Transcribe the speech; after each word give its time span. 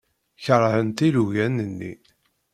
Keṛhent 0.43 0.99
ilugan-nni. 1.07 1.93